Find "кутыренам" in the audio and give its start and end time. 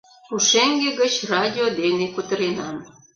2.15-2.75